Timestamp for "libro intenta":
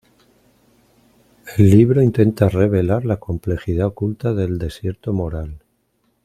1.69-2.49